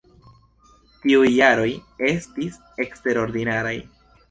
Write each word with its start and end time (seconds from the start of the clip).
Tiuj 1.03 1.27
jaroj 1.33 1.67
estis 2.13 2.59
eksterordinaraj. 2.87 3.79